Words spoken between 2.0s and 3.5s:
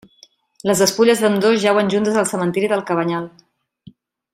en el Cementeri del Cabanyal.